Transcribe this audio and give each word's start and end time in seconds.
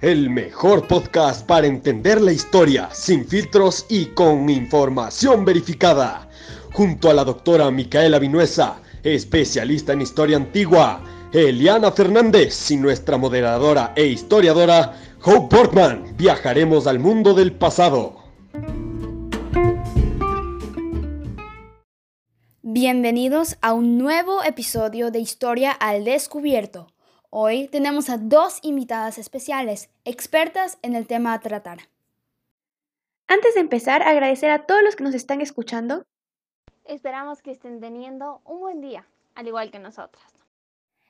el 0.00 0.30
mejor 0.30 0.86
podcast 0.86 1.44
para 1.44 1.66
entender 1.66 2.20
la 2.20 2.30
historia 2.30 2.88
sin 2.92 3.26
filtros 3.26 3.84
y 3.88 4.06
con 4.06 4.48
información 4.48 5.44
verificada. 5.44 6.28
Junto 6.72 7.10
a 7.10 7.14
la 7.14 7.24
doctora 7.24 7.68
Micaela 7.72 8.20
Vinuesa, 8.20 8.80
especialista 9.02 9.92
en 9.92 10.02
historia 10.02 10.36
antigua, 10.36 11.02
Eliana 11.32 11.90
Fernández 11.90 12.70
y 12.70 12.76
nuestra 12.76 13.16
moderadora 13.16 13.92
e 13.96 14.06
historiadora, 14.06 14.94
Hope 15.24 15.56
Portman, 15.56 16.14
viajaremos 16.16 16.86
al 16.86 17.00
mundo 17.00 17.34
del 17.34 17.52
pasado. 17.52 18.22
Bienvenidos 22.62 23.56
a 23.62 23.72
un 23.72 23.98
nuevo 23.98 24.44
episodio 24.44 25.10
de 25.10 25.18
Historia 25.18 25.72
al 25.72 26.04
Descubierto. 26.04 26.86
Hoy 27.30 27.68
tenemos 27.68 28.08
a 28.08 28.16
dos 28.16 28.58
invitadas 28.62 29.18
especiales, 29.18 29.90
expertas 30.06 30.78
en 30.80 30.96
el 30.96 31.06
tema 31.06 31.34
a 31.34 31.40
tratar. 31.40 31.80
Antes 33.26 33.52
de 33.52 33.60
empezar, 33.60 34.02
agradecer 34.02 34.50
a 34.50 34.64
todos 34.64 34.82
los 34.82 34.96
que 34.96 35.04
nos 35.04 35.14
están 35.14 35.42
escuchando. 35.42 36.06
Esperamos 36.86 37.42
que 37.42 37.50
estén 37.50 37.80
teniendo 37.80 38.40
un 38.46 38.60
buen 38.60 38.80
día, 38.80 39.06
al 39.34 39.46
igual 39.46 39.70
que 39.70 39.78
nosotras. 39.78 40.24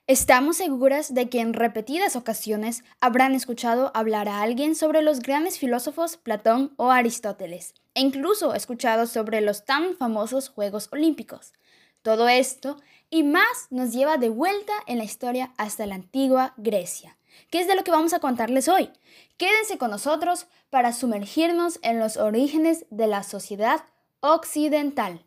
Estamos 0.07 0.57
seguras 0.57 1.13
de 1.13 1.29
que 1.29 1.39
en 1.39 1.53
repetidas 1.53 2.17
ocasiones 2.17 2.83
habrán 2.99 3.33
escuchado 3.33 3.89
hablar 3.93 4.27
a 4.27 4.41
alguien 4.41 4.75
sobre 4.75 5.01
los 5.01 5.21
grandes 5.21 5.57
filósofos 5.57 6.17
Platón 6.17 6.73
o 6.75 6.91
Aristóteles, 6.91 7.75
e 7.93 8.01
incluso 8.01 8.53
escuchado 8.53 9.07
sobre 9.07 9.39
los 9.39 9.63
tan 9.63 9.95
famosos 9.95 10.49
Juegos 10.49 10.89
Olímpicos. 10.91 11.53
Todo 12.01 12.29
esto 12.29 12.77
y 13.09 13.23
más 13.23 13.67
nos 13.71 13.91
lleva 13.91 14.17
de 14.17 14.29
vuelta 14.29 14.71
en 14.87 14.99
la 14.99 15.03
historia 15.03 15.51
hasta 15.57 15.85
la 15.85 15.95
antigua 15.95 16.53
Grecia, 16.55 17.17
que 17.49 17.59
es 17.59 17.67
de 17.67 17.75
lo 17.75 17.83
que 17.83 17.91
vamos 17.91 18.13
a 18.13 18.19
contarles 18.19 18.69
hoy. 18.69 18.89
Quédense 19.37 19.77
con 19.77 19.91
nosotros 19.91 20.47
para 20.69 20.93
sumergirnos 20.93 21.77
en 21.81 21.99
los 21.99 22.15
orígenes 22.15 22.85
de 22.89 23.07
la 23.07 23.23
sociedad 23.23 23.83
occidental. 24.21 25.25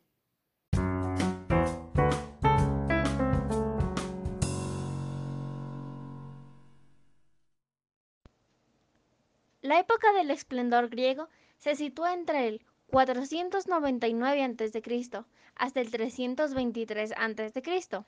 La 9.60 9.78
época 9.78 10.12
del 10.14 10.30
esplendor 10.30 10.88
griego 10.88 11.28
se 11.58 11.76
sitúa 11.76 12.14
entre 12.14 12.48
el 12.48 12.62
499 12.92 14.44
a.C. 14.44 15.24
hasta 15.56 15.80
el 15.80 15.90
323 15.90 17.12
a.C. 17.12 18.04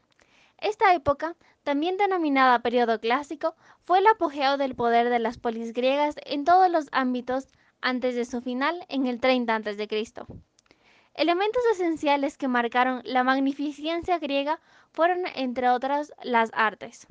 Esta 0.58 0.94
época, 0.94 1.36
también 1.62 1.96
denominada 1.96 2.58
periodo 2.58 3.00
clásico, 3.00 3.56
fue 3.86 4.00
el 4.00 4.06
apogeo 4.06 4.58
del 4.58 4.74
poder 4.74 5.08
de 5.08 5.20
las 5.20 5.38
polis 5.38 5.72
griegas 5.72 6.16
en 6.26 6.44
todos 6.44 6.70
los 6.70 6.88
ámbitos 6.92 7.48
antes 7.80 8.14
de 8.14 8.26
su 8.26 8.42
final 8.42 8.84
en 8.90 9.06
el 9.06 9.20
30 9.20 9.56
a.C. 9.56 9.88
Elementos 11.14 11.62
esenciales 11.72 12.36
que 12.36 12.48
marcaron 12.48 13.00
la 13.04 13.24
magnificencia 13.24 14.18
griega 14.18 14.60
fueron, 14.92 15.22
entre 15.34 15.70
otras, 15.70 16.12
las 16.22 16.50
artes. 16.52 17.06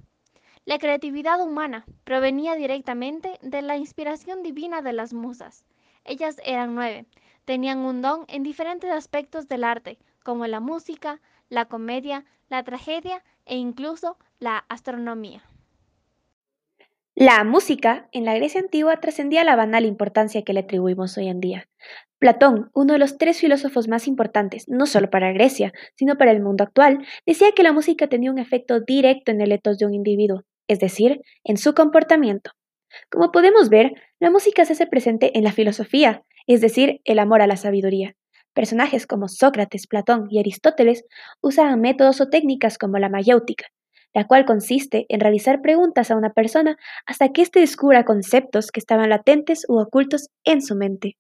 La 0.66 0.78
creatividad 0.78 1.42
humana 1.42 1.86
provenía 2.04 2.54
directamente 2.54 3.40
de 3.42 3.64
la 3.64 3.78
inspiración 3.78 4.44
divina 4.44 4.84
de 4.84 4.94
las 4.94 5.12
musas. 5.12 5.66
Ellas 6.06 6.40
eran 6.46 6.76
nueve, 6.76 7.08
tenían 7.46 7.80
un 7.80 8.02
don 8.02 8.26
en 8.28 8.44
diferentes 8.44 8.92
aspectos 8.92 9.48
del 9.48 9.64
arte, 9.64 9.98
como 10.24 10.48
la 10.48 10.60
música, 10.60 11.22
la 11.50 11.66
comedia, 11.66 12.26
la 12.50 12.64
tragedia 12.64 13.24
e 13.46 13.58
incluso 13.58 14.18
la 14.40 14.66
astronomía. 14.70 15.44
La 17.16 17.44
música 17.44 18.10
en 18.12 18.26
la 18.26 18.34
Grecia 18.34 18.60
antigua 18.60 18.98
trascendía 18.98 19.44
la 19.44 19.56
banal 19.56 19.86
importancia 19.86 20.42
que 20.42 20.54
le 20.54 20.62
atribuimos 20.62 21.16
hoy 21.18 21.28
en 21.28 21.42
día. 21.42 21.70
Platón, 22.18 22.72
uno 22.74 22.94
de 22.94 23.00
los 23.00 23.20
tres 23.20 23.40
filósofos 23.40 23.88
más 23.88 24.08
importantes, 24.08 24.68
no 24.68 24.88
solo 24.88 25.12
para 25.12 25.32
Grecia, 25.32 25.74
sino 25.96 26.18
para 26.18 26.32
el 26.32 26.42
mundo 26.42 26.64
actual, 26.64 27.06
decía 27.26 27.52
que 27.52 27.62
la 27.62 27.72
música 27.72 28.08
tenía 28.08 28.32
un 28.32 28.40
efecto 28.40 28.80
directo 28.80 29.32
en 29.32 29.42
el 29.42 29.52
etos 29.52 29.78
de 29.78 29.86
un 29.86 29.94
individuo, 29.94 30.44
es 30.68 30.80
decir, 30.80 31.22
en 31.44 31.58
su 31.58 31.76
comportamiento. 31.76 32.52
Como 33.12 33.32
podemos 33.32 33.70
ver, 33.70 33.94
la 34.20 34.32
música 34.32 34.66
se 34.66 34.74
hace 34.74 34.88
presente 34.88 35.38
en 35.38 35.44
la 35.44 35.52
filosofía, 35.52 36.24
es 36.48 36.62
decir, 36.62 37.02
el 37.06 37.20
amor 37.20 37.42
a 37.42 37.48
la 37.48 37.58
sabiduría. 37.58 38.16
Personajes 38.54 39.08
como 39.08 39.28
Sócrates, 39.28 39.88
Platón 39.88 40.28
y 40.30 40.40
Aristóteles 40.40 41.06
usaban 41.42 41.82
métodos 41.82 42.22
o 42.22 42.30
técnicas 42.30 42.78
como 42.78 43.00
la 43.00 43.10
mayéutica, 43.10 43.66
la 44.14 44.28
cual 44.28 44.46
consiste 44.46 45.06
en 45.10 45.20
realizar 45.20 45.62
preguntas 45.62 46.12
a 46.12 46.16
una 46.16 46.32
persona 46.34 46.78
hasta 47.06 47.30
que 47.30 47.42
éste 47.42 47.60
descubra 47.60 48.06
conceptos 48.06 48.72
que 48.72 48.80
estaban 48.80 49.10
latentes 49.10 49.66
u 49.68 49.80
ocultos 49.80 50.30
en 50.44 50.62
su 50.62 50.76
mente. 50.76 51.18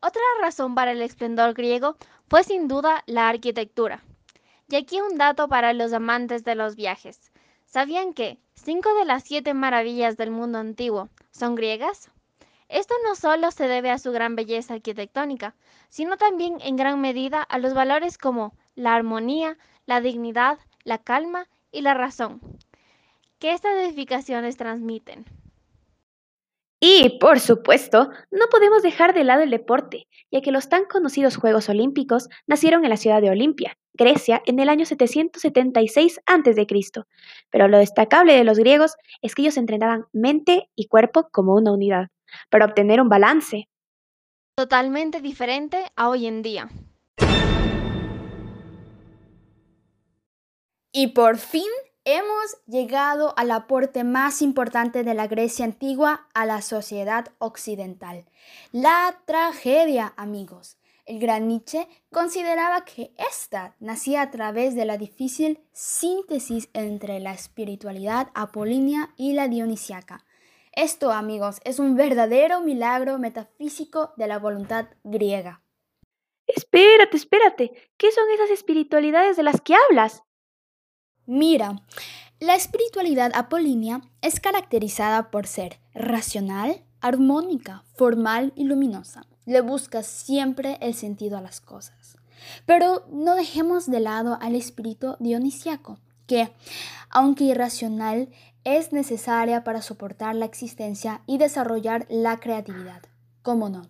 Otra 0.00 0.22
razón 0.40 0.74
para 0.74 0.92
el 0.92 1.02
esplendor 1.02 1.52
griego 1.52 1.96
fue 2.28 2.44
sin 2.44 2.68
duda 2.68 3.02
la 3.06 3.28
arquitectura. 3.28 4.02
Y 4.68 4.76
aquí 4.76 5.00
un 5.00 5.18
dato 5.18 5.48
para 5.48 5.74
los 5.74 5.92
amantes 5.92 6.44
de 6.44 6.54
los 6.54 6.76
viajes. 6.76 7.32
¿Sabían 7.66 8.14
que 8.14 8.38
cinco 8.54 8.94
de 8.94 9.04
las 9.04 9.24
siete 9.24 9.52
maravillas 9.52 10.16
del 10.16 10.30
mundo 10.30 10.58
antiguo 10.58 11.08
son 11.30 11.54
griegas? 11.54 12.10
Esto 12.70 12.94
no 13.04 13.16
solo 13.16 13.50
se 13.50 13.66
debe 13.66 13.90
a 13.90 13.98
su 13.98 14.12
gran 14.12 14.36
belleza 14.36 14.74
arquitectónica, 14.74 15.56
sino 15.88 16.16
también 16.16 16.58
en 16.60 16.76
gran 16.76 17.00
medida 17.00 17.42
a 17.42 17.58
los 17.58 17.74
valores 17.74 18.16
como 18.16 18.54
la 18.76 18.94
armonía, 18.94 19.58
la 19.86 20.00
dignidad, 20.00 20.58
la 20.84 20.98
calma 20.98 21.48
y 21.72 21.82
la 21.82 21.94
razón, 21.94 22.40
que 23.40 23.52
estas 23.54 23.74
edificaciones 23.74 24.56
transmiten. 24.56 25.24
Y, 26.78 27.18
por 27.18 27.40
supuesto, 27.40 28.08
no 28.30 28.46
podemos 28.50 28.82
dejar 28.82 29.14
de 29.14 29.24
lado 29.24 29.42
el 29.42 29.50
deporte, 29.50 30.06
ya 30.30 30.40
que 30.40 30.52
los 30.52 30.68
tan 30.68 30.84
conocidos 30.84 31.36
Juegos 31.36 31.68
Olímpicos 31.68 32.28
nacieron 32.46 32.84
en 32.84 32.90
la 32.90 32.96
ciudad 32.96 33.20
de 33.20 33.30
Olimpia, 33.30 33.76
Grecia, 33.94 34.42
en 34.46 34.58
el 34.60 34.68
año 34.68 34.86
776 34.86 36.20
a.C. 36.26 36.66
Pero 37.50 37.68
lo 37.68 37.78
destacable 37.78 38.34
de 38.34 38.44
los 38.44 38.58
griegos 38.58 38.96
es 39.22 39.34
que 39.34 39.42
ellos 39.42 39.56
entrenaban 39.56 40.06
mente 40.12 40.70
y 40.74 40.86
cuerpo 40.86 41.28
como 41.30 41.54
una 41.54 41.72
unidad, 41.72 42.08
para 42.50 42.66
obtener 42.66 43.00
un 43.00 43.08
balance. 43.08 43.68
Totalmente 44.56 45.20
diferente 45.20 45.84
a 45.96 46.08
hoy 46.08 46.26
en 46.26 46.42
día. 46.42 46.68
Y 50.92 51.08
por 51.08 51.38
fin 51.38 51.68
Hemos 52.06 52.56
llegado 52.66 53.34
al 53.36 53.50
aporte 53.50 54.04
más 54.04 54.40
importante 54.40 55.04
de 55.04 55.12
la 55.12 55.26
Grecia 55.26 55.66
antigua 55.66 56.28
a 56.32 56.46
la 56.46 56.62
sociedad 56.62 57.28
occidental, 57.38 58.24
la 58.72 59.18
tragedia, 59.26 60.14
amigos. 60.16 60.78
El 61.06 61.18
gran 61.18 61.48
Nietzsche 61.48 61.88
consideraba 62.12 62.84
que 62.84 63.12
ésta 63.16 63.76
nacía 63.80 64.22
a 64.22 64.30
través 64.30 64.74
de 64.74 64.84
la 64.84 64.98
difícil 64.98 65.60
síntesis 65.72 66.68
entre 66.72 67.20
la 67.20 67.32
espiritualidad 67.32 68.28
apolínea 68.34 69.14
y 69.16 69.32
la 69.32 69.48
dionisiaca. 69.48 70.24
Esto, 70.72 71.10
amigos, 71.10 71.60
es 71.64 71.78
un 71.78 71.96
verdadero 71.96 72.60
milagro 72.60 73.18
metafísico 73.18 74.12
de 74.16 74.28
la 74.28 74.38
voluntad 74.38 74.86
griega. 75.02 75.62
Espérate, 76.46 77.16
espérate. 77.16 77.72
¿Qué 77.96 78.12
son 78.12 78.24
esas 78.34 78.50
espiritualidades 78.50 79.36
de 79.36 79.42
las 79.42 79.60
que 79.60 79.74
hablas? 79.74 80.22
Mira, 81.26 81.76
la 82.40 82.54
espiritualidad 82.54 83.32
apolínea 83.34 84.00
es 84.22 84.40
caracterizada 84.40 85.30
por 85.30 85.46
ser 85.46 85.80
racional, 85.92 86.84
armónica, 87.00 87.84
formal 87.94 88.52
y 88.56 88.64
luminosa. 88.64 89.26
Le 89.50 89.62
busca 89.62 90.04
siempre 90.04 90.78
el 90.80 90.94
sentido 90.94 91.36
a 91.36 91.40
las 91.40 91.60
cosas. 91.60 92.16
Pero 92.66 93.04
no 93.10 93.34
dejemos 93.34 93.90
de 93.90 93.98
lado 93.98 94.38
al 94.40 94.54
espíritu 94.54 95.16
dionisiaco, 95.18 95.98
que, 96.28 96.52
aunque 97.08 97.42
irracional, 97.42 98.28
es 98.62 98.92
necesaria 98.92 99.64
para 99.64 99.82
soportar 99.82 100.36
la 100.36 100.44
existencia 100.44 101.22
y 101.26 101.38
desarrollar 101.38 102.06
la 102.08 102.38
creatividad. 102.38 103.02
¿Cómo 103.42 103.68
no? 103.68 103.88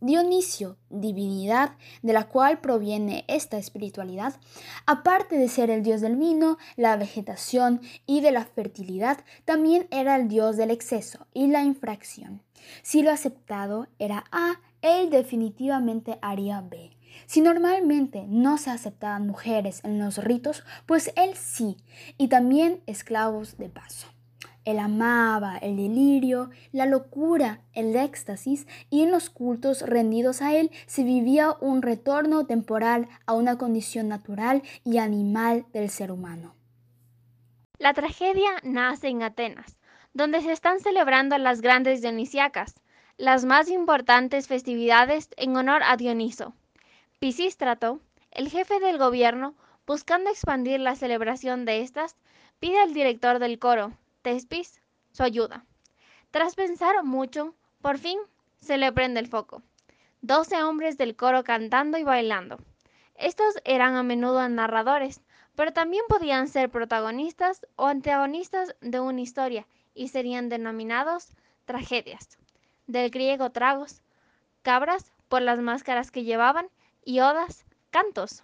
Dionisio, 0.00 0.76
divinidad 0.90 1.72
de 2.02 2.12
la 2.12 2.28
cual 2.28 2.60
proviene 2.60 3.24
esta 3.26 3.58
espiritualidad, 3.58 4.34
aparte 4.86 5.36
de 5.36 5.48
ser 5.48 5.70
el 5.70 5.82
dios 5.82 6.02
del 6.02 6.14
vino, 6.14 6.56
la 6.76 6.96
vegetación 6.96 7.80
y 8.06 8.20
de 8.20 8.30
la 8.30 8.44
fertilidad, 8.44 9.18
también 9.44 9.88
era 9.90 10.14
el 10.14 10.28
dios 10.28 10.56
del 10.56 10.70
exceso 10.70 11.26
y 11.34 11.48
la 11.48 11.64
infracción. 11.64 12.42
Si 12.82 13.02
lo 13.02 13.10
aceptado 13.10 13.88
era 13.98 14.24
A, 14.30 14.60
él 14.82 15.10
definitivamente 15.10 16.18
haría 16.22 16.60
B. 16.60 16.96
Si 17.26 17.40
normalmente 17.40 18.24
no 18.28 18.58
se 18.58 18.70
aceptaban 18.70 19.26
mujeres 19.26 19.80
en 19.84 19.98
los 19.98 20.18
ritos, 20.18 20.64
pues 20.86 21.12
él 21.16 21.34
sí, 21.34 21.76
y 22.18 22.28
también 22.28 22.82
esclavos 22.86 23.58
de 23.58 23.68
paso. 23.68 24.08
Él 24.64 24.78
amaba 24.78 25.56
el 25.56 25.76
delirio, 25.76 26.50
la 26.70 26.86
locura, 26.86 27.60
el 27.72 27.96
éxtasis, 27.96 28.66
y 28.90 29.02
en 29.02 29.10
los 29.10 29.30
cultos 29.30 29.82
rendidos 29.82 30.42
a 30.42 30.54
él 30.54 30.70
se 30.86 31.02
vivía 31.02 31.56
un 31.60 31.82
retorno 31.82 32.46
temporal 32.46 33.08
a 33.26 33.32
una 33.32 33.56
condición 33.56 34.08
natural 34.08 34.62
y 34.84 34.98
animal 34.98 35.64
del 35.72 35.88
ser 35.88 36.12
humano. 36.12 36.54
La 37.78 37.94
tragedia 37.94 38.50
nace 38.62 39.08
en 39.08 39.22
Atenas, 39.22 39.78
donde 40.12 40.42
se 40.42 40.52
están 40.52 40.80
celebrando 40.80 41.38
las 41.38 41.62
grandes 41.62 42.02
dionisíacas, 42.02 42.74
las 43.20 43.44
más 43.44 43.68
importantes 43.68 44.48
festividades 44.48 45.28
en 45.36 45.54
honor 45.54 45.82
a 45.84 45.98
Dioniso. 45.98 46.54
Pisístrato, 47.18 48.00
el 48.30 48.48
jefe 48.48 48.80
del 48.80 48.96
gobierno, 48.96 49.54
buscando 49.86 50.30
expandir 50.30 50.80
la 50.80 50.96
celebración 50.96 51.66
de 51.66 51.82
estas, 51.82 52.16
pide 52.60 52.80
al 52.80 52.94
director 52.94 53.38
del 53.38 53.58
coro, 53.58 53.92
Tespis, 54.22 54.80
su 55.12 55.22
ayuda. 55.22 55.66
Tras 56.30 56.54
pensar 56.54 57.04
mucho, 57.04 57.54
por 57.82 57.98
fin 57.98 58.18
se 58.62 58.78
le 58.78 58.90
prende 58.90 59.20
el 59.20 59.28
foco. 59.28 59.62
Doce 60.22 60.62
hombres 60.62 60.96
del 60.96 61.14
coro 61.14 61.44
cantando 61.44 61.98
y 61.98 62.04
bailando. 62.04 62.56
Estos 63.16 63.56
eran 63.66 63.96
a 63.96 64.02
menudo 64.02 64.48
narradores, 64.48 65.20
pero 65.56 65.74
también 65.74 66.04
podían 66.08 66.48
ser 66.48 66.70
protagonistas 66.70 67.66
o 67.76 67.84
antagonistas 67.84 68.76
de 68.80 68.98
una 68.98 69.20
historia 69.20 69.66
y 69.92 70.08
serían 70.08 70.48
denominados 70.48 71.36
tragedias. 71.66 72.38
Del 72.90 73.10
griego 73.10 73.50
tragos, 73.50 74.02
cabras 74.62 75.12
por 75.28 75.42
las 75.42 75.60
máscaras 75.60 76.10
que 76.10 76.24
llevaban 76.24 76.66
y 77.04 77.20
odas, 77.20 77.64
cantos. 77.90 78.42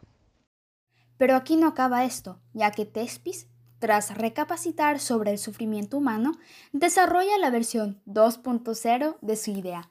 Pero 1.19 1.35
aquí 1.35 1.57
no 1.57 1.67
acaba 1.67 2.05
esto, 2.05 2.39
ya 2.53 2.71
que 2.71 2.85
Tespis, 2.87 3.49
tras 3.81 4.17
recapacitar 4.17 5.01
sobre 5.01 5.33
el 5.33 5.39
sufrimiento 5.39 5.97
humano, 5.97 6.31
desarrolla 6.71 7.37
la 7.39 7.51
versión 7.51 8.01
2.0 8.07 9.17
de 9.21 9.35
su 9.35 9.51
idea. 9.51 9.91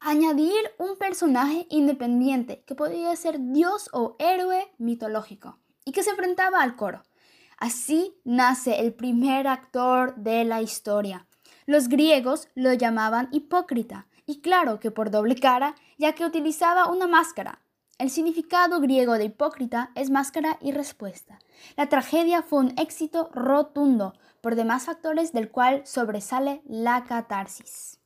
Añadir 0.00 0.72
un 0.78 0.96
personaje 0.96 1.68
independiente 1.70 2.64
que 2.66 2.74
podía 2.74 3.14
ser 3.14 3.38
dios 3.38 3.88
o 3.92 4.16
héroe 4.18 4.74
mitológico 4.78 5.60
y 5.84 5.92
que 5.92 6.02
se 6.02 6.10
enfrentaba 6.10 6.60
al 6.60 6.74
coro. 6.74 7.04
Así 7.56 8.20
nace 8.24 8.80
el 8.80 8.94
primer 8.94 9.46
actor 9.46 10.16
de 10.16 10.42
la 10.42 10.60
historia. 10.60 11.28
Los 11.72 11.88
griegos 11.88 12.48
lo 12.54 12.74
llamaban 12.74 13.30
hipócrita, 13.32 14.06
y 14.26 14.42
claro 14.42 14.78
que 14.78 14.90
por 14.90 15.10
doble 15.10 15.36
cara, 15.36 15.74
ya 15.96 16.12
que 16.12 16.26
utilizaba 16.26 16.90
una 16.90 17.06
máscara. 17.06 17.62
El 17.96 18.10
significado 18.10 18.78
griego 18.78 19.14
de 19.14 19.24
hipócrita 19.24 19.90
es 19.94 20.10
máscara 20.10 20.58
y 20.60 20.72
respuesta. 20.72 21.38
La 21.78 21.88
tragedia 21.88 22.42
fue 22.42 22.58
un 22.58 22.78
éxito 22.78 23.30
rotundo, 23.32 24.12
por 24.42 24.54
demás 24.54 24.84
factores 24.84 25.32
del 25.32 25.50
cual 25.50 25.80
sobresale 25.86 26.60
la 26.66 27.04
catarsis. 27.04 27.98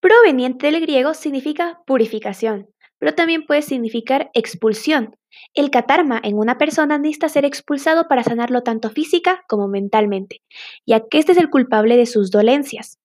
Proveniente 0.00 0.72
del 0.72 0.80
griego 0.80 1.14
significa 1.14 1.82
purificación, 1.86 2.68
pero 2.98 3.14
también 3.14 3.46
puede 3.46 3.62
significar 3.62 4.30
expulsión. 4.34 5.16
El 5.54 5.70
catarma 5.70 6.20
en 6.22 6.36
una 6.36 6.58
persona 6.58 6.98
necesita 6.98 7.28
ser 7.28 7.44
expulsado 7.44 8.08
para 8.08 8.24
sanarlo 8.24 8.62
tanto 8.62 8.90
física 8.90 9.44
como 9.48 9.68
mentalmente, 9.68 10.42
ya 10.86 11.00
que 11.08 11.18
este 11.18 11.32
es 11.32 11.38
el 11.38 11.50
culpable 11.50 11.96
de 11.96 12.06
sus 12.06 12.30
dolencias. 12.30 12.98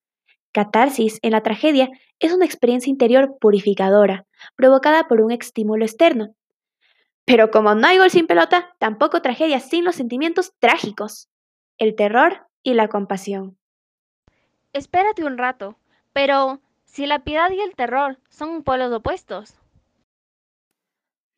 Catarsis 0.52 1.20
en 1.22 1.32
la 1.32 1.42
tragedia 1.42 1.90
es 2.20 2.32
una 2.32 2.46
experiencia 2.46 2.90
interior 2.90 3.38
purificadora, 3.40 4.26
provocada 4.56 5.08
por 5.08 5.22
un 5.22 5.32
estímulo 5.32 5.84
externo. 5.84 6.36
Pero 7.26 7.52
como 7.52 7.74
no 7.74 7.88
hay 7.88 7.98
gol 7.98 8.12
sin 8.12 8.28
pelota, 8.28 8.76
tampoco 8.80 9.22
tragedia 9.22 9.60
sin 9.60 9.86
los 9.86 9.96
sentimientos 9.96 10.54
trágicos, 10.60 11.30
el 11.78 11.96
terror 11.96 12.48
y 12.62 12.74
la 12.74 12.88
compasión. 12.88 13.58
Espérate 14.74 15.24
un 15.24 15.38
rato, 15.38 15.78
pero 16.14 16.60
si 16.86 17.06
la 17.06 17.24
piedad 17.24 17.50
y 17.52 17.60
el 17.60 17.76
terror 17.76 18.20
son 18.30 18.64
polos 18.64 18.92
opuestos. 18.92 19.56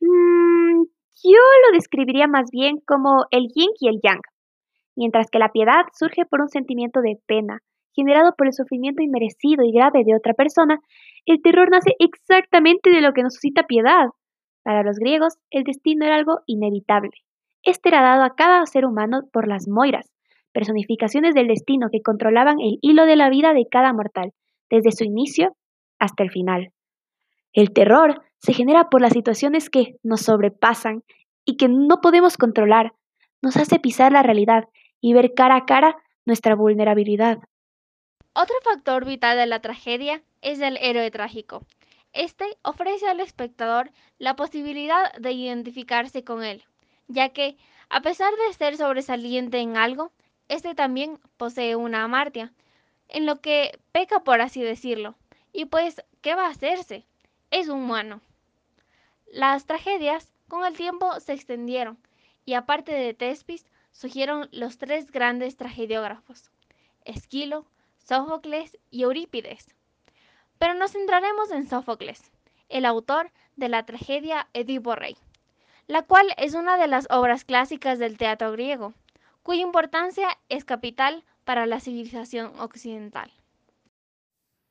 Mm, 0.00 0.84
yo 1.24 1.38
lo 1.66 1.72
describiría 1.72 2.26
más 2.26 2.50
bien 2.50 2.78
como 2.86 3.26
el 3.30 3.48
yin 3.54 3.70
y 3.80 3.88
el 3.88 4.00
yang, 4.02 4.20
mientras 4.94 5.30
que 5.30 5.38
la 5.38 5.52
piedad 5.52 5.84
surge 5.92 6.26
por 6.26 6.40
un 6.40 6.48
sentimiento 6.48 7.00
de 7.00 7.18
pena, 7.26 7.60
generado 7.94 8.34
por 8.36 8.46
el 8.46 8.52
sufrimiento 8.52 9.02
inmerecido 9.02 9.64
y 9.64 9.72
grave 9.72 10.02
de 10.04 10.14
otra 10.14 10.34
persona, 10.34 10.78
el 11.24 11.40
terror 11.40 11.70
nace 11.70 11.92
exactamente 11.98 12.90
de 12.90 13.00
lo 13.00 13.12
que 13.12 13.22
nos 13.22 13.34
suscita 13.34 13.64
piedad. 13.64 14.08
Para 14.62 14.82
los 14.82 14.98
griegos, 14.98 15.38
el 15.50 15.64
destino 15.64 16.04
era 16.04 16.16
algo 16.16 16.40
inevitable. 16.46 17.12
Este 17.62 17.88
era 17.88 18.02
dado 18.02 18.22
a 18.22 18.34
cada 18.36 18.64
ser 18.66 18.84
humano 18.84 19.22
por 19.32 19.48
las 19.48 19.66
moiras, 19.66 20.12
personificaciones 20.52 21.34
del 21.34 21.48
destino 21.48 21.88
que 21.90 22.02
controlaban 22.02 22.60
el 22.60 22.78
hilo 22.82 23.06
de 23.06 23.16
la 23.16 23.30
vida 23.30 23.54
de 23.54 23.66
cada 23.70 23.92
mortal, 23.92 24.32
desde 24.70 24.92
su 24.92 25.04
inicio 25.04 25.56
hasta 25.98 26.22
el 26.22 26.30
final. 26.30 26.72
El 27.52 27.72
terror 27.72 28.22
se 28.46 28.54
genera 28.54 28.90
por 28.90 29.00
las 29.00 29.12
situaciones 29.12 29.68
que 29.68 29.96
nos 30.04 30.20
sobrepasan 30.20 31.02
y 31.44 31.56
que 31.56 31.66
no 31.68 32.00
podemos 32.00 32.36
controlar. 32.36 32.92
Nos 33.42 33.56
hace 33.56 33.80
pisar 33.80 34.12
la 34.12 34.22
realidad 34.22 34.68
y 35.00 35.14
ver 35.14 35.34
cara 35.34 35.56
a 35.56 35.64
cara 35.66 35.96
nuestra 36.24 36.54
vulnerabilidad. 36.54 37.38
Otro 38.34 38.54
factor 38.62 39.04
vital 39.04 39.36
de 39.36 39.46
la 39.46 39.58
tragedia 39.58 40.22
es 40.42 40.60
el 40.60 40.76
héroe 40.76 41.10
trágico. 41.10 41.64
Este 42.12 42.44
ofrece 42.62 43.08
al 43.08 43.18
espectador 43.18 43.90
la 44.20 44.36
posibilidad 44.36 45.12
de 45.14 45.32
identificarse 45.32 46.22
con 46.22 46.44
él, 46.44 46.62
ya 47.08 47.30
que, 47.30 47.56
a 47.88 48.00
pesar 48.00 48.32
de 48.46 48.54
ser 48.54 48.76
sobresaliente 48.76 49.58
en 49.58 49.76
algo, 49.76 50.12
este 50.46 50.76
también 50.76 51.18
posee 51.36 51.74
una 51.74 52.04
amartia, 52.04 52.52
en 53.08 53.26
lo 53.26 53.40
que 53.40 53.76
peca 53.90 54.20
por 54.20 54.40
así 54.40 54.62
decirlo. 54.62 55.16
Y 55.52 55.64
pues, 55.64 56.00
¿qué 56.20 56.36
va 56.36 56.46
a 56.46 56.50
hacerse? 56.50 57.04
Es 57.50 57.68
humano. 57.68 58.20
Las 59.26 59.66
tragedias 59.66 60.32
con 60.48 60.64
el 60.64 60.76
tiempo 60.76 61.18
se 61.20 61.32
extendieron 61.32 61.98
y 62.44 62.54
aparte 62.54 62.92
de 62.92 63.14
Tespis 63.14 63.66
surgieron 63.92 64.48
los 64.52 64.78
tres 64.78 65.10
grandes 65.10 65.56
tragediógrafos, 65.56 66.50
Esquilo, 67.04 67.66
Sófocles 67.98 68.78
y 68.90 69.02
Eurípides. 69.02 69.74
Pero 70.58 70.74
nos 70.74 70.92
centraremos 70.92 71.50
en 71.50 71.68
Sófocles, 71.68 72.30
el 72.68 72.84
autor 72.84 73.32
de 73.56 73.68
la 73.68 73.84
tragedia 73.84 74.48
Edipo 74.52 74.94
Rey, 74.94 75.16
la 75.86 76.02
cual 76.02 76.32
es 76.36 76.54
una 76.54 76.76
de 76.76 76.86
las 76.86 77.06
obras 77.10 77.44
clásicas 77.44 77.98
del 77.98 78.16
teatro 78.16 78.52
griego, 78.52 78.94
cuya 79.42 79.62
importancia 79.62 80.28
es 80.48 80.64
capital 80.64 81.24
para 81.44 81.66
la 81.66 81.80
civilización 81.80 82.52
occidental. 82.58 83.32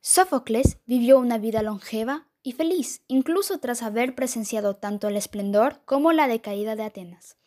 Sófocles 0.02 0.78
vivió 0.86 1.18
una 1.18 1.38
vida 1.38 1.62
longeva 1.62 2.28
y 2.46 2.52
feliz, 2.52 3.02
incluso 3.08 3.58
tras 3.58 3.82
haber 3.82 4.14
presenciado 4.14 4.76
tanto 4.76 5.08
el 5.08 5.18
esplendor 5.18 5.82
como 5.86 6.12
la 6.12 6.28
decaída 6.28 6.76
de 6.76 6.84
Atenas. 6.84 7.38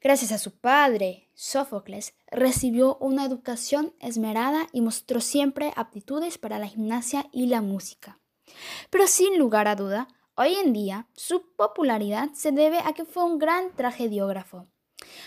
Gracias 0.00 0.30
a 0.30 0.38
su 0.38 0.52
padre, 0.52 1.28
Sófocles, 1.34 2.14
recibió 2.28 2.96
una 3.00 3.24
educación 3.24 3.92
esmerada 3.98 4.68
y 4.72 4.82
mostró 4.82 5.20
siempre 5.20 5.72
aptitudes 5.74 6.38
para 6.38 6.60
la 6.60 6.68
gimnasia 6.68 7.26
y 7.32 7.46
la 7.46 7.60
música. 7.60 8.20
Pero 8.88 9.08
sin 9.08 9.36
lugar 9.36 9.66
a 9.66 9.74
duda, 9.74 10.06
hoy 10.36 10.54
en 10.54 10.72
día 10.72 11.08
su 11.14 11.52
popularidad 11.56 12.30
se 12.34 12.52
debe 12.52 12.78
a 12.78 12.92
que 12.92 13.04
fue 13.04 13.24
un 13.24 13.40
gran 13.40 13.74
tragediógrafo. 13.74 14.68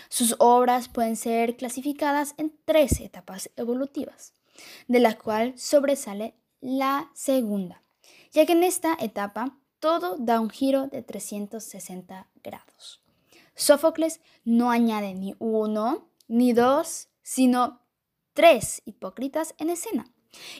Sus 0.08 0.34
obras 0.38 0.88
pueden 0.88 1.16
ser 1.16 1.58
clasificadas 1.58 2.34
en 2.38 2.58
tres 2.64 3.00
etapas 3.00 3.50
evolutivas, 3.56 4.32
de 4.88 5.00
la 5.00 5.18
cual 5.18 5.58
sobresale 5.58 6.34
la 6.62 7.10
segunda, 7.12 7.82
ya 8.32 8.46
que 8.46 8.52
en 8.52 8.62
esta 8.62 8.96
etapa 9.00 9.58
todo 9.78 10.16
da 10.18 10.40
un 10.40 10.50
giro 10.50 10.88
de 10.88 11.02
360 11.02 12.28
grados. 12.42 13.02
Sófocles 13.54 14.20
no 14.44 14.70
añade 14.70 15.14
ni 15.14 15.34
uno 15.38 16.08
ni 16.28 16.52
dos, 16.52 17.08
sino 17.22 17.80
tres 18.32 18.82
hipócritas 18.84 19.54
en 19.58 19.70
escena. 19.70 20.06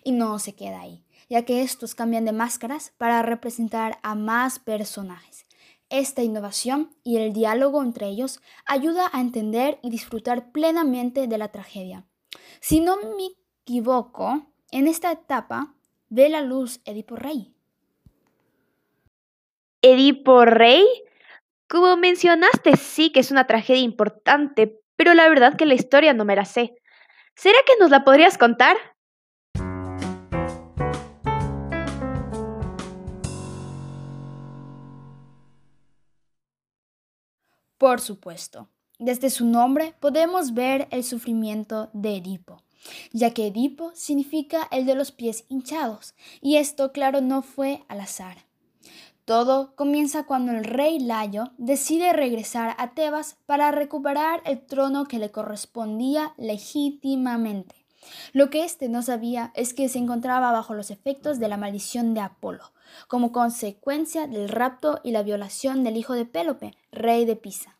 Y 0.02 0.12
no 0.12 0.38
se 0.38 0.54
queda 0.54 0.80
ahí, 0.80 1.04
ya 1.28 1.44
que 1.44 1.62
estos 1.62 1.94
cambian 1.94 2.24
de 2.24 2.32
máscaras 2.32 2.92
para 2.98 3.22
representar 3.22 3.98
a 4.02 4.14
más 4.14 4.58
personajes. 4.58 5.46
Esta 5.88 6.22
innovación 6.22 6.94
y 7.02 7.16
el 7.16 7.32
diálogo 7.32 7.82
entre 7.82 8.08
ellos 8.08 8.40
ayuda 8.66 9.10
a 9.12 9.20
entender 9.20 9.78
y 9.82 9.90
disfrutar 9.90 10.50
plenamente 10.52 11.26
de 11.26 11.38
la 11.38 11.48
tragedia. 11.48 12.06
Si 12.60 12.80
no 12.80 12.96
me 12.96 13.30
equivoco, 13.62 14.46
en 14.70 14.86
esta 14.86 15.10
etapa 15.12 15.74
ve 16.08 16.28
la 16.28 16.42
luz 16.42 16.80
Edipo 16.84 17.16
Rey. 17.16 17.54
¿Edipo 19.82 20.44
Rey? 20.44 20.84
Como 21.66 21.96
mencionaste, 21.96 22.76
sí 22.76 23.10
que 23.12 23.20
es 23.20 23.30
una 23.30 23.46
tragedia 23.46 23.80
importante, 23.80 24.78
pero 24.96 25.14
la 25.14 25.26
verdad 25.28 25.56
que 25.56 25.64
la 25.64 25.72
historia 25.72 26.12
no 26.12 26.26
me 26.26 26.36
la 26.36 26.44
sé. 26.44 26.74
¿Será 27.34 27.56
que 27.66 27.72
nos 27.80 27.90
la 27.90 28.04
podrías 28.04 28.36
contar? 28.36 28.76
Por 37.78 38.00
supuesto. 38.02 38.68
Desde 38.98 39.30
su 39.30 39.46
nombre 39.46 39.94
podemos 39.98 40.52
ver 40.52 40.88
el 40.90 41.04
sufrimiento 41.04 41.88
de 41.94 42.18
Edipo, 42.18 42.62
ya 43.12 43.32
que 43.32 43.46
Edipo 43.46 43.92
significa 43.94 44.68
el 44.70 44.84
de 44.84 44.94
los 44.94 45.10
pies 45.10 45.46
hinchados, 45.48 46.14
y 46.42 46.56
esto 46.56 46.92
claro 46.92 47.22
no 47.22 47.40
fue 47.40 47.82
al 47.88 48.00
azar. 48.00 48.49
Todo 49.30 49.76
comienza 49.76 50.24
cuando 50.24 50.50
el 50.50 50.64
rey 50.64 50.98
Layo 50.98 51.52
decide 51.56 52.12
regresar 52.12 52.74
a 52.78 52.94
Tebas 52.94 53.38
para 53.46 53.70
recuperar 53.70 54.42
el 54.44 54.66
trono 54.66 55.04
que 55.04 55.20
le 55.20 55.30
correspondía 55.30 56.34
legítimamente. 56.36 57.76
Lo 58.32 58.50
que 58.50 58.64
éste 58.64 58.88
no 58.88 59.02
sabía 59.02 59.52
es 59.54 59.72
que 59.72 59.88
se 59.88 60.00
encontraba 60.00 60.50
bajo 60.50 60.74
los 60.74 60.90
efectos 60.90 61.38
de 61.38 61.46
la 61.46 61.56
maldición 61.56 62.12
de 62.12 62.22
Apolo, 62.22 62.72
como 63.06 63.30
consecuencia 63.30 64.26
del 64.26 64.48
rapto 64.48 64.98
y 65.04 65.12
la 65.12 65.22
violación 65.22 65.84
del 65.84 65.96
hijo 65.96 66.14
de 66.14 66.24
Pélope, 66.24 66.76
rey 66.90 67.24
de 67.24 67.36
Pisa. 67.36 67.78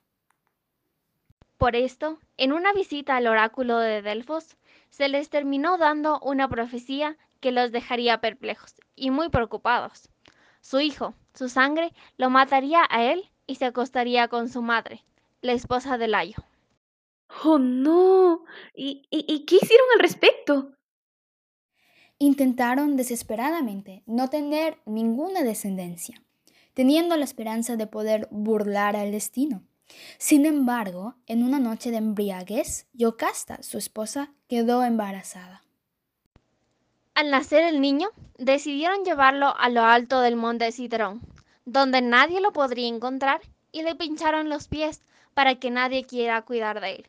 Por 1.59 1.75
esto, 1.75 2.21
en 2.37 2.52
una 2.52 2.73
visita 2.73 3.16
al 3.16 3.26
oráculo 3.26 3.78
de 3.78 4.02
Delfos, 4.02 4.57
se 4.90 5.09
les 5.09 5.30
terminó 5.30 5.78
dando 5.78 6.21
una 6.21 6.49
profecía 6.49 7.16
que 7.40 7.50
los 7.50 7.73
dejaría 7.73 8.21
perplejos 8.21 8.76
y 8.95 9.11
muy 9.11 9.30
preocupados. 9.30 10.11
Su 10.61 10.78
hijo, 10.78 11.14
su 11.34 11.49
sangre, 11.49 11.92
lo 12.16 12.30
mataría 12.30 12.87
a 12.88 13.04
él 13.04 13.30
y 13.46 13.56
se 13.56 13.64
acostaría 13.64 14.28
con 14.28 14.49
su 14.49 14.62
madre, 14.62 15.04
la 15.40 15.52
esposa 15.52 15.99
de 15.99 16.08
Layo. 16.08 16.44
¡Oh, 17.44 17.58
no! 17.58 18.44
¿Y, 18.75 19.06
y, 19.10 19.44
qué 19.44 19.56
hicieron 19.56 19.87
al 19.94 20.00
respecto? 20.00 20.72
Intentaron 22.18 22.96
desesperadamente 22.96 24.02
no 24.06 24.28
tener 24.28 24.78
ninguna 24.84 25.42
descendencia, 25.42 26.22
teniendo 26.75 27.16
la 27.16 27.25
esperanza 27.25 27.76
de 27.76 27.87
poder 27.87 28.28
burlar 28.30 28.96
al 28.96 29.12
destino. 29.12 29.62
Sin 30.18 30.44
embargo, 30.44 31.16
en 31.26 31.42
una 31.42 31.58
noche 31.58 31.90
de 31.90 31.96
embriaguez, 31.96 32.87
Yocasta, 32.92 33.62
su 33.62 33.78
esposa, 33.78 34.34
quedó 34.49 34.84
embarazada. 34.84 35.62
Al 37.20 37.30
nacer 37.30 37.64
el 37.64 37.82
niño, 37.82 38.08
decidieron 38.38 39.04
llevarlo 39.04 39.54
a 39.58 39.68
lo 39.68 39.82
alto 39.82 40.22
del 40.22 40.36
monte 40.36 40.72
Citerón, 40.72 41.20
donde 41.66 42.00
nadie 42.00 42.40
lo 42.40 42.50
podría 42.50 42.88
encontrar, 42.88 43.42
y 43.72 43.82
le 43.82 43.94
pincharon 43.94 44.48
los 44.48 44.68
pies 44.68 45.02
para 45.34 45.56
que 45.56 45.70
nadie 45.70 46.06
quiera 46.06 46.40
cuidar 46.40 46.80
de 46.80 46.92
él. 46.92 47.08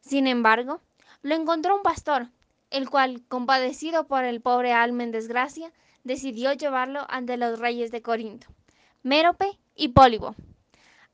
Sin 0.00 0.28
embargo, 0.28 0.80
lo 1.22 1.34
encontró 1.34 1.74
un 1.74 1.82
pastor, 1.82 2.28
el 2.70 2.88
cual, 2.88 3.24
compadecido 3.26 4.06
por 4.06 4.22
el 4.22 4.40
pobre 4.40 4.72
alma 4.72 5.02
en 5.02 5.10
desgracia, 5.10 5.72
decidió 6.04 6.52
llevarlo 6.52 7.04
ante 7.08 7.36
los 7.36 7.58
reyes 7.58 7.90
de 7.90 8.00
Corinto, 8.00 8.46
Mérope 9.02 9.58
y 9.74 9.88
Pólibo. 9.88 10.36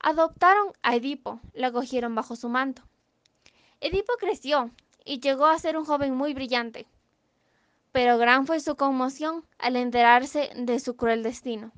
Adoptaron 0.01 0.75
a 0.83 0.97
Edipo, 0.97 1.41
lo 1.55 1.69
acogieron 1.69 2.15
bajo 2.15 2.37
su 2.37 2.51
manto. 2.51 2.83
Edipo 3.81 4.13
creció 4.19 4.71
y 5.03 5.21
llegó 5.21 5.47
a 5.47 5.59
ser 5.59 5.79
un 5.79 5.87
joven 5.87 6.15
muy 6.15 6.35
brillante, 6.35 6.87
pero 7.95 8.19
gran 8.19 8.45
fue 8.45 8.59
su 8.59 8.75
conmoción 8.75 9.47
al 9.57 9.77
enterarse 9.77 10.51
de 10.57 10.81
su 10.81 10.97
cruel 10.97 11.23
destino. 11.23 11.71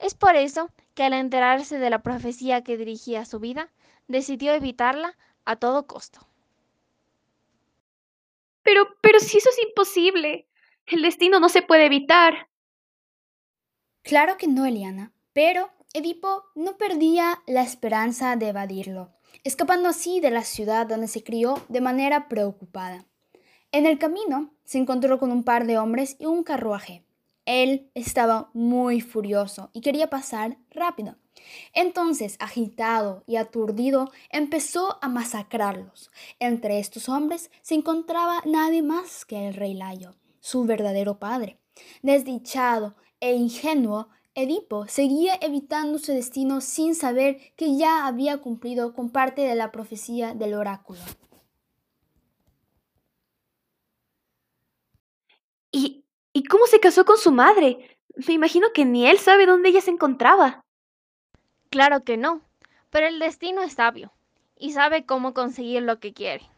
Es 0.00 0.12
por 0.12 0.34
eso 0.34 0.72
que 0.94 1.04
al 1.04 1.12
enterarse 1.12 1.78
de 1.78 1.88
la 1.88 2.02
profecía 2.02 2.64
que 2.64 2.76
dirigía 2.76 3.24
su 3.24 3.38
vida, 3.38 3.70
decidió 4.08 4.54
evitarla 4.54 5.16
a 5.44 5.54
todo 5.54 5.86
costo. 5.86 6.18
Pero, 8.64 8.88
pero 9.00 9.20
si 9.20 9.38
eso 9.38 9.48
es 9.50 9.64
imposible. 9.68 10.48
El 10.84 11.02
destino 11.02 11.38
no 11.38 11.48
se 11.48 11.62
puede 11.62 11.86
evitar. 11.86 12.48
Claro 14.02 14.38
que 14.38 14.48
no, 14.48 14.66
Eliana, 14.66 15.12
pero 15.32 15.70
Edipo 15.94 16.42
no 16.56 16.76
perdía 16.76 17.40
la 17.46 17.62
esperanza 17.62 18.34
de 18.34 18.48
evadirlo, 18.48 19.12
escapando 19.44 19.90
así 19.90 20.18
de 20.18 20.32
la 20.32 20.42
ciudad 20.42 20.88
donde 20.88 21.06
se 21.06 21.22
crió 21.22 21.64
de 21.68 21.80
manera 21.80 22.26
preocupada. 22.26 23.06
En 23.76 23.84
el 23.84 23.98
camino 23.98 24.54
se 24.64 24.78
encontró 24.78 25.18
con 25.18 25.30
un 25.30 25.42
par 25.42 25.66
de 25.66 25.76
hombres 25.76 26.16
y 26.18 26.24
un 26.24 26.44
carruaje. 26.44 27.04
Él 27.44 27.90
estaba 27.92 28.48
muy 28.54 29.02
furioso 29.02 29.68
y 29.74 29.82
quería 29.82 30.08
pasar 30.08 30.56
rápido. 30.70 31.16
Entonces, 31.74 32.38
agitado 32.40 33.22
y 33.26 33.36
aturdido, 33.36 34.10
empezó 34.30 34.96
a 35.02 35.10
masacrarlos. 35.10 36.10
Entre 36.38 36.78
estos 36.78 37.10
hombres 37.10 37.50
se 37.60 37.74
encontraba 37.74 38.40
nadie 38.46 38.80
más 38.80 39.26
que 39.26 39.46
el 39.46 39.52
rey 39.52 39.74
Layo, 39.74 40.14
su 40.40 40.64
verdadero 40.64 41.18
padre. 41.18 41.58
Desdichado 42.00 42.96
e 43.20 43.34
ingenuo, 43.34 44.08
Edipo 44.34 44.86
seguía 44.88 45.34
evitando 45.42 45.98
su 45.98 46.12
destino 46.12 46.62
sin 46.62 46.94
saber 46.94 47.36
que 47.56 47.76
ya 47.76 48.06
había 48.06 48.38
cumplido 48.38 48.94
con 48.94 49.10
parte 49.10 49.42
de 49.42 49.54
la 49.54 49.70
profecía 49.70 50.32
del 50.32 50.54
oráculo. 50.54 51.00
¿Y, 55.76 56.06
¿Y 56.32 56.44
cómo 56.44 56.64
se 56.66 56.80
casó 56.80 57.04
con 57.04 57.18
su 57.18 57.30
madre? 57.32 57.98
Me 58.26 58.32
imagino 58.32 58.68
que 58.72 58.86
ni 58.86 59.06
él 59.06 59.18
sabe 59.18 59.44
dónde 59.44 59.68
ella 59.68 59.82
se 59.82 59.90
encontraba. 59.90 60.64
Claro 61.68 62.02
que 62.02 62.16
no, 62.16 62.40
pero 62.88 63.08
el 63.08 63.18
destino 63.18 63.60
es 63.60 63.74
sabio 63.74 64.10
y 64.58 64.72
sabe 64.72 65.04
cómo 65.04 65.34
conseguir 65.34 65.82
lo 65.82 66.00
que 66.00 66.14
quiere. 66.14 66.48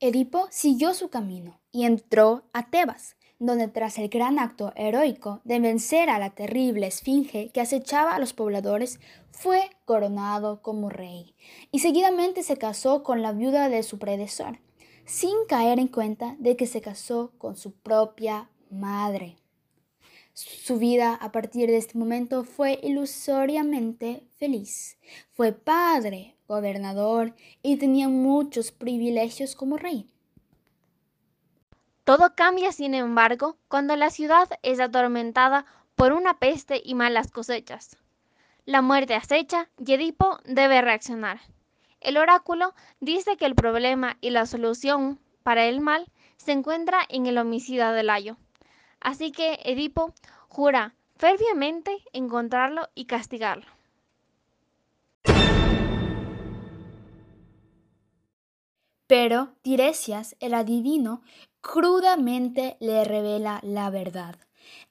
Edipo 0.00 0.48
siguió 0.50 0.94
su 0.94 1.10
camino 1.10 1.60
y 1.70 1.84
entró 1.84 2.42
a 2.52 2.68
Tebas, 2.70 3.14
donde 3.38 3.68
tras 3.68 3.98
el 3.98 4.08
gran 4.08 4.40
acto 4.40 4.72
heroico 4.74 5.40
de 5.44 5.60
vencer 5.60 6.10
a 6.10 6.18
la 6.18 6.30
terrible 6.30 6.88
esfinge 6.88 7.50
que 7.54 7.60
acechaba 7.60 8.16
a 8.16 8.18
los 8.18 8.32
pobladores, 8.32 8.98
fue 9.30 9.70
coronado 9.84 10.60
como 10.60 10.90
rey, 10.90 11.36
y 11.70 11.78
seguidamente 11.78 12.42
se 12.42 12.56
casó 12.56 13.04
con 13.04 13.22
la 13.22 13.30
viuda 13.30 13.68
de 13.68 13.84
su 13.84 14.00
predecesor, 14.00 14.58
sin 15.06 15.46
caer 15.48 15.78
en 15.78 15.88
cuenta 15.88 16.36
de 16.38 16.56
que 16.56 16.66
se 16.66 16.80
casó 16.80 17.32
con 17.38 17.56
su 17.56 17.72
propia 17.72 18.48
madre. 18.70 19.36
Su 20.32 20.78
vida 20.78 21.14
a 21.14 21.30
partir 21.30 21.68
de 21.68 21.76
este 21.76 21.96
momento 21.96 22.44
fue 22.44 22.80
ilusoriamente 22.82 24.24
feliz. 24.36 24.98
Fue 25.32 25.52
padre, 25.52 26.34
gobernador 26.48 27.34
y 27.62 27.76
tenía 27.76 28.08
muchos 28.08 28.72
privilegios 28.72 29.54
como 29.54 29.76
rey. 29.76 30.10
Todo 32.02 32.34
cambia, 32.34 32.72
sin 32.72 32.94
embargo, 32.94 33.56
cuando 33.68 33.96
la 33.96 34.10
ciudad 34.10 34.48
es 34.62 34.80
atormentada 34.80 35.64
por 35.94 36.12
una 36.12 36.38
peste 36.38 36.82
y 36.84 36.94
malas 36.94 37.30
cosechas. 37.30 37.96
La 38.66 38.82
muerte 38.82 39.14
acecha 39.14 39.70
y 39.78 39.92
Edipo 39.92 40.38
debe 40.44 40.82
reaccionar. 40.82 41.40
El 42.04 42.18
oráculo 42.18 42.74
dice 43.00 43.38
que 43.38 43.46
el 43.46 43.54
problema 43.54 44.18
y 44.20 44.28
la 44.28 44.44
solución 44.44 45.18
para 45.42 45.64
el 45.64 45.80
mal 45.80 46.06
se 46.36 46.52
encuentra 46.52 46.98
en 47.08 47.24
el 47.24 47.38
homicida 47.38 47.92
de 47.92 48.02
Layo. 48.02 48.36
Así 49.00 49.32
que 49.32 49.58
Edipo 49.64 50.12
jura 50.48 50.94
ferviamente 51.16 51.96
encontrarlo 52.12 52.88
y 52.94 53.06
castigarlo. 53.06 53.64
Pero 59.06 59.54
Tiresias, 59.62 60.36
el 60.40 60.52
adivino, 60.52 61.22
crudamente 61.62 62.76
le 62.80 63.04
revela 63.04 63.60
la 63.62 63.88
verdad. 63.88 64.36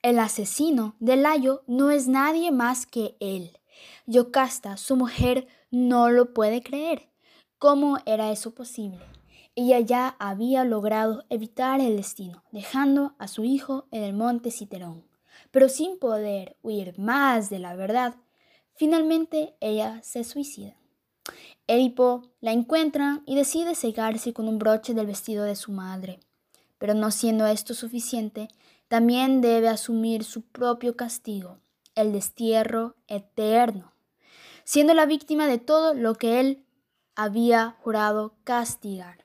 El 0.01 0.17
asesino 0.17 0.95
de 0.99 1.17
Layo 1.17 1.61
no 1.67 1.91
es 1.91 2.07
nadie 2.07 2.51
más 2.51 2.87
que 2.87 3.15
él. 3.19 3.59
Yocasta, 4.05 4.77
su 4.77 4.95
mujer, 4.95 5.47
no 5.71 6.09
lo 6.09 6.33
puede 6.33 6.61
creer. 6.61 7.09
¿Cómo 7.59 7.97
era 8.05 8.31
eso 8.31 8.53
posible? 8.53 8.99
Ella 9.55 9.79
ya 9.79 10.15
había 10.19 10.63
logrado 10.63 11.25
evitar 11.29 11.79
el 11.79 11.95
destino, 11.95 12.43
dejando 12.51 13.13
a 13.19 13.27
su 13.27 13.43
hijo 13.43 13.87
en 13.91 14.03
el 14.03 14.13
monte 14.13 14.51
Citerón. 14.51 15.05
Pero 15.51 15.69
sin 15.69 15.99
poder 15.99 16.57
huir 16.63 16.97
más 16.97 17.49
de 17.49 17.59
la 17.59 17.75
verdad, 17.75 18.15
finalmente 18.75 19.55
ella 19.59 20.01
se 20.03 20.23
suicida. 20.23 20.75
Edipo 21.67 22.31
la 22.41 22.51
encuentra 22.51 23.21
y 23.25 23.35
decide 23.35 23.75
cegarse 23.75 24.33
con 24.33 24.47
un 24.47 24.59
broche 24.59 24.93
del 24.93 25.07
vestido 25.07 25.43
de 25.45 25.55
su 25.55 25.71
madre. 25.71 26.19
Pero 26.77 26.93
no 26.93 27.11
siendo 27.11 27.45
esto 27.47 27.73
suficiente, 27.73 28.49
también 28.87 29.39
debe 29.39 29.69
asumir 29.69 30.23
su 30.23 30.41
propio 30.41 30.95
castigo, 30.97 31.59
el 31.95 32.11
destierro 32.11 32.95
eterno, 33.07 33.93
siendo 34.63 34.93
la 34.93 35.05
víctima 35.05 35.47
de 35.47 35.59
todo 35.59 35.93
lo 35.93 36.15
que 36.15 36.39
él 36.39 36.65
había 37.15 37.75
jurado 37.81 38.35
castigar. 38.43 39.23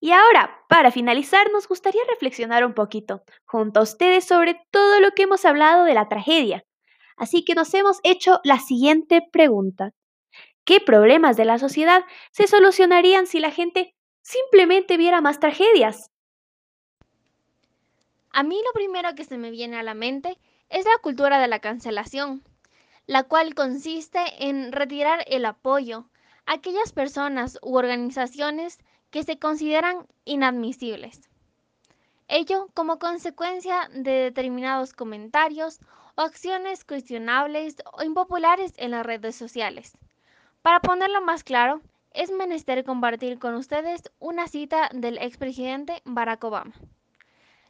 Y 0.00 0.12
ahora, 0.12 0.60
para 0.68 0.90
finalizar, 0.90 1.50
nos 1.50 1.66
gustaría 1.66 2.02
reflexionar 2.10 2.66
un 2.66 2.74
poquito 2.74 3.22
junto 3.46 3.80
a 3.80 3.82
ustedes 3.84 4.26
sobre 4.26 4.60
todo 4.70 5.00
lo 5.00 5.12
que 5.12 5.22
hemos 5.22 5.46
hablado 5.46 5.84
de 5.84 5.94
la 5.94 6.10
tragedia. 6.10 6.62
Así 7.16 7.42
que 7.42 7.54
nos 7.54 7.72
hemos 7.72 8.00
hecho 8.02 8.38
la 8.44 8.58
siguiente 8.58 9.22
pregunta. 9.32 9.92
¿Qué 10.64 10.80
problemas 10.80 11.36
de 11.36 11.44
la 11.44 11.58
sociedad 11.58 12.04
se 12.30 12.46
solucionarían 12.46 13.26
si 13.26 13.38
la 13.38 13.50
gente 13.50 13.94
simplemente 14.22 14.96
viera 14.96 15.20
más 15.20 15.38
tragedias? 15.38 16.10
A 18.30 18.42
mí 18.42 18.58
lo 18.64 18.72
primero 18.72 19.14
que 19.14 19.24
se 19.24 19.36
me 19.36 19.50
viene 19.50 19.76
a 19.76 19.82
la 19.82 19.92
mente 19.92 20.38
es 20.70 20.86
la 20.86 20.98
cultura 21.02 21.38
de 21.38 21.48
la 21.48 21.60
cancelación, 21.60 22.42
la 23.06 23.24
cual 23.24 23.54
consiste 23.54 24.20
en 24.38 24.72
retirar 24.72 25.22
el 25.26 25.44
apoyo 25.44 26.08
a 26.46 26.54
aquellas 26.54 26.92
personas 26.92 27.58
u 27.60 27.76
organizaciones 27.76 28.78
que 29.10 29.22
se 29.22 29.38
consideran 29.38 30.06
inadmisibles. 30.24 31.28
ello 32.26 32.68
como 32.72 32.98
consecuencia 32.98 33.90
de 33.92 34.12
determinados 34.12 34.94
comentarios 34.94 35.78
o 36.16 36.22
acciones 36.22 36.86
cuestionables 36.86 37.76
o 37.92 38.02
impopulares 38.02 38.72
en 38.78 38.92
las 38.92 39.04
redes 39.04 39.36
sociales. 39.36 39.98
Para 40.64 40.80
ponerlo 40.80 41.20
más 41.20 41.44
claro, 41.44 41.82
es 42.12 42.30
menester 42.30 42.84
compartir 42.84 43.38
con 43.38 43.54
ustedes 43.54 44.10
una 44.18 44.48
cita 44.48 44.88
del 44.94 45.18
expresidente 45.18 46.00
Barack 46.06 46.42
Obama. 46.42 46.72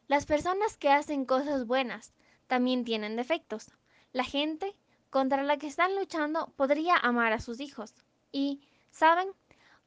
Las 0.06 0.26
personas 0.26 0.76
que 0.76 0.90
hacen 0.90 1.24
cosas 1.24 1.66
buenas 1.66 2.12
también 2.46 2.84
tienen 2.84 3.16
defectos. 3.16 3.72
La 4.12 4.22
gente 4.22 4.76
contra 5.10 5.42
la 5.42 5.56
que 5.56 5.66
están 5.66 5.96
luchando 5.96 6.52
podría 6.54 6.94
amar 6.94 7.32
a 7.32 7.40
sus 7.40 7.58
hijos 7.58 7.92
y, 8.30 8.60
¿saben?, 8.92 9.26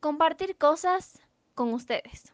compartir 0.02 0.58
cosas 0.58 1.22
con 1.56 1.74
ustedes. 1.74 2.34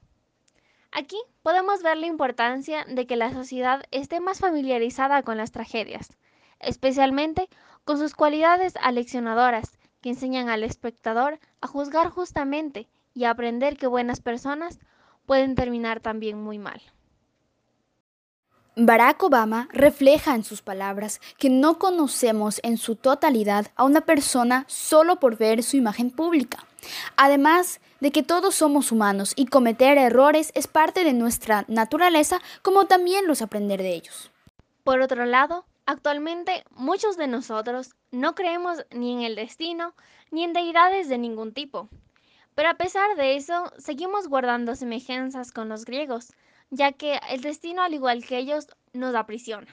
Aquí 0.91 1.21
podemos 1.43 1.83
ver 1.83 1.97
la 1.97 2.07
importancia 2.07 2.83
de 2.85 3.05
que 3.05 3.15
la 3.15 3.31
sociedad 3.31 3.83
esté 3.91 4.19
más 4.21 4.39
familiarizada 4.39 5.21
con 5.21 5.37
las 5.37 5.51
tragedias, 5.51 6.17
especialmente 6.59 7.47
con 7.85 7.99
sus 7.99 8.15
cualidades 8.15 8.73
aleccionadoras 8.81 9.77
que 10.03 10.09
enseñan 10.09 10.49
al 10.49 10.63
espectador 10.63 11.39
a 11.61 11.67
juzgar 11.67 12.09
justamente 12.09 12.87
y 13.15 13.23
a 13.23 13.31
aprender 13.31 13.77
que 13.77 13.87
buenas 13.87 14.19
personas 14.19 14.77
pueden 15.25 15.55
terminar 15.55 16.01
también 16.01 16.39
muy 16.39 16.59
mal. 16.59 16.81
Barack 18.75 19.21
Obama 19.23 19.69
refleja 19.71 20.35
en 20.35 20.43
sus 20.43 20.61
palabras 20.61 21.21
que 21.37 21.49
no 21.49 21.79
conocemos 21.79 22.59
en 22.63 22.77
su 22.77 22.95
totalidad 22.95 23.67
a 23.75 23.83
una 23.83 24.01
persona 24.01 24.65
solo 24.67 25.19
por 25.19 25.37
ver 25.37 25.63
su 25.63 25.77
imagen 25.77 26.11
pública. 26.11 26.65
Además 27.15 27.79
de 28.01 28.11
que 28.11 28.23
todos 28.23 28.55
somos 28.55 28.91
humanos 28.91 29.33
y 29.35 29.45
cometer 29.45 29.97
errores 29.97 30.51
es 30.55 30.67
parte 30.67 31.03
de 31.03 31.13
nuestra 31.13 31.65
naturaleza, 31.67 32.41
como 32.61 32.85
también 32.85 33.27
los 33.27 33.41
aprender 33.41 33.81
de 33.81 33.93
ellos. 33.93 34.31
Por 34.83 34.99
otro 34.99 35.25
lado, 35.25 35.65
actualmente 35.85 36.63
muchos 36.71 37.17
de 37.17 37.27
nosotros 37.27 37.95
no 38.11 38.35
creemos 38.35 38.85
ni 38.91 39.13
en 39.13 39.21
el 39.21 39.35
destino 39.35 39.95
ni 40.31 40.43
en 40.43 40.53
deidades 40.53 41.09
de 41.09 41.17
ningún 41.17 41.53
tipo. 41.53 41.89
Pero 42.55 42.69
a 42.69 42.75
pesar 42.75 43.15
de 43.15 43.35
eso, 43.35 43.71
seguimos 43.77 44.27
guardando 44.27 44.75
semejanzas 44.75 45.51
con 45.51 45.69
los 45.69 45.85
griegos, 45.85 46.33
ya 46.69 46.91
que 46.91 47.19
el 47.29 47.41
destino, 47.41 47.81
al 47.81 47.93
igual 47.93 48.23
que 48.25 48.37
ellos, 48.37 48.67
nos 48.93 49.15
aprisiona. 49.15 49.67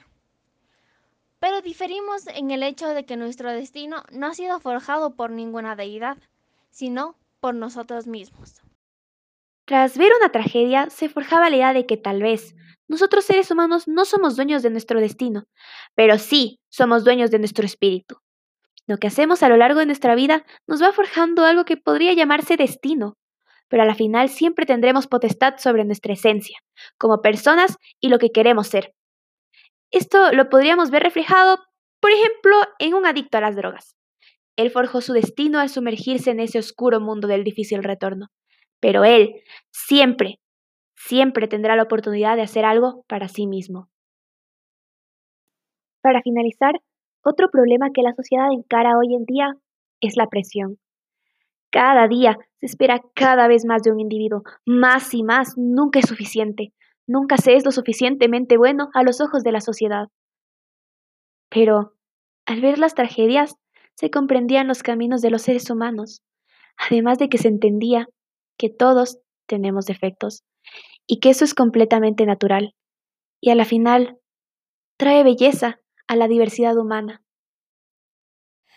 Pero 1.39 1.61
diferimos 1.61 2.27
en 2.27 2.51
el 2.51 2.63
hecho 2.63 2.87
de 2.87 3.05
que 3.05 3.17
nuestro 3.17 3.51
destino 3.51 4.03
no 4.11 4.27
ha 4.27 4.33
sido 4.33 4.59
forjado 4.59 5.15
por 5.15 5.31
ninguna 5.31 5.75
deidad, 5.75 6.17
sino 6.69 7.15
por 7.39 7.55
nosotros 7.55 8.07
mismos. 8.07 8.61
Tras 9.71 9.97
ver 9.97 10.11
una 10.19 10.33
tragedia, 10.33 10.89
se 10.89 11.07
forjaba 11.07 11.49
la 11.49 11.55
idea 11.55 11.71
de 11.71 11.85
que 11.85 11.95
tal 11.95 12.21
vez 12.21 12.55
nosotros 12.89 13.23
seres 13.23 13.51
humanos 13.51 13.87
no 13.87 14.03
somos 14.03 14.35
dueños 14.35 14.63
de 14.63 14.69
nuestro 14.69 14.99
destino, 14.99 15.45
pero 15.95 16.17
sí 16.17 16.59
somos 16.67 17.05
dueños 17.05 17.31
de 17.31 17.39
nuestro 17.39 17.63
espíritu. 17.63 18.17
Lo 18.85 18.97
que 18.97 19.07
hacemos 19.07 19.43
a 19.43 19.47
lo 19.47 19.55
largo 19.55 19.79
de 19.79 19.85
nuestra 19.85 20.13
vida 20.13 20.43
nos 20.67 20.83
va 20.83 20.91
forjando 20.91 21.45
algo 21.45 21.63
que 21.63 21.77
podría 21.77 22.11
llamarse 22.11 22.57
destino, 22.57 23.15
pero 23.69 23.83
a 23.83 23.85
la 23.85 23.95
final 23.95 24.27
siempre 24.27 24.65
tendremos 24.65 25.07
potestad 25.07 25.53
sobre 25.57 25.85
nuestra 25.85 26.11
esencia, 26.11 26.59
como 26.97 27.21
personas 27.21 27.77
y 28.01 28.09
lo 28.09 28.19
que 28.19 28.33
queremos 28.33 28.67
ser. 28.67 28.93
Esto 29.89 30.33
lo 30.33 30.49
podríamos 30.49 30.91
ver 30.91 31.03
reflejado, 31.03 31.59
por 32.01 32.11
ejemplo, 32.11 32.57
en 32.79 32.93
un 32.93 33.05
adicto 33.05 33.37
a 33.37 33.41
las 33.41 33.55
drogas. 33.55 33.95
Él 34.57 34.69
forjó 34.69 34.99
su 34.99 35.13
destino 35.13 35.59
al 35.59 35.69
sumergirse 35.69 36.31
en 36.31 36.41
ese 36.41 36.59
oscuro 36.59 36.99
mundo 36.99 37.29
del 37.29 37.45
difícil 37.45 37.85
retorno. 37.85 38.27
Pero 38.81 39.05
él 39.05 39.35
siempre, 39.71 40.39
siempre 40.95 41.47
tendrá 41.47 41.77
la 41.77 41.83
oportunidad 41.83 42.35
de 42.35 42.41
hacer 42.41 42.65
algo 42.65 43.05
para 43.07 43.29
sí 43.29 43.47
mismo. 43.47 43.87
Para 46.01 46.21
finalizar, 46.21 46.73
otro 47.23 47.49
problema 47.49 47.91
que 47.93 48.01
la 48.01 48.13
sociedad 48.13 48.51
encara 48.51 48.97
hoy 48.97 49.15
en 49.15 49.23
día 49.25 49.53
es 50.01 50.17
la 50.17 50.27
presión. 50.27 50.79
Cada 51.71 52.07
día 52.07 52.37
se 52.59 52.65
espera 52.65 53.01
cada 53.15 53.47
vez 53.47 53.65
más 53.65 53.83
de 53.83 53.91
un 53.91 53.99
individuo, 53.99 54.41
más 54.65 55.13
y 55.13 55.23
más, 55.23 55.53
nunca 55.55 55.99
es 55.99 56.07
suficiente, 56.07 56.73
nunca 57.07 57.37
se 57.37 57.55
es 57.55 57.63
lo 57.63 57.71
suficientemente 57.71 58.57
bueno 58.57 58.89
a 58.93 59.03
los 59.03 59.21
ojos 59.21 59.43
de 59.43 59.51
la 59.51 59.61
sociedad. 59.61 60.07
Pero, 61.49 61.93
al 62.45 62.61
ver 62.61 62.79
las 62.79 62.95
tragedias, 62.95 63.55
se 63.95 64.09
comprendían 64.09 64.67
los 64.67 64.83
caminos 64.83 65.21
de 65.21 65.29
los 65.29 65.43
seres 65.43 65.69
humanos, 65.69 66.23
además 66.77 67.19
de 67.19 67.29
que 67.29 67.37
se 67.37 67.47
entendía 67.47 68.07
que 68.57 68.69
todos 68.69 69.19
tenemos 69.47 69.85
defectos 69.85 70.43
y 71.07 71.19
que 71.19 71.29
eso 71.29 71.45
es 71.45 71.53
completamente 71.53 72.25
natural 72.25 72.75
y 73.41 73.49
a 73.49 73.55
la 73.55 73.65
final 73.65 74.19
trae 74.97 75.23
belleza 75.23 75.79
a 76.07 76.15
la 76.15 76.27
diversidad 76.27 76.77
humana. 76.77 77.23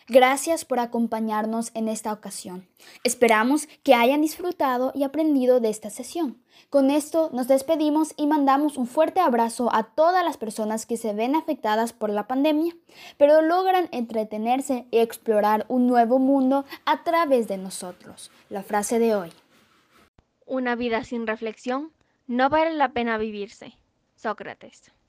Gracias 0.07 0.67
por 0.67 0.81
acompañarnos 0.81 1.71
en 1.73 1.89
esta 1.89 2.13
ocasión. 2.13 2.69
Esperamos 3.05 3.69
que 3.83 3.95
hayan 3.95 4.21
disfrutado 4.21 4.93
y 4.95 5.03
aprendido 5.03 5.61
de 5.61 5.71
esta 5.71 5.89
sesión. 5.89 6.43
Con 6.69 6.91
esto 6.91 7.31
nos 7.33 7.49
despedimos 7.49 8.13
y 8.19 8.27
mandamos 8.27 8.77
un 8.77 8.87
fuerte 8.87 9.21
abrazo 9.21 9.71
a 9.73 9.85
todas 9.85 10.23
las 10.23 10.37
personas 10.37 10.85
que 10.85 10.99
se 10.99 11.15
ven 11.15 11.35
afectadas 11.35 11.95
por 11.95 12.11
la 12.11 12.27
pandemia, 12.27 12.75
pero 13.17 13.41
logran 13.41 13.89
entretenerse 13.93 14.87
y 14.91 14.99
explorar 14.99 15.65
un 15.69 15.87
nuevo 15.87 16.19
mundo 16.19 16.67
a 16.85 17.03
través 17.03 17.49
de 17.49 17.57
nosotros. 17.57 18.31
La 18.51 18.63
frase 18.63 18.99
de 18.99 19.15
hoy. 19.15 19.33
Una 20.47 20.77
vida 20.77 21.05
sin 21.05 21.27
reflexión 21.27 21.93
no 22.27 22.49
vale 22.49 22.73
la 22.73 22.93
pena 22.93 23.19
vivirse. 23.19 23.79
Sócrates. 24.17 24.94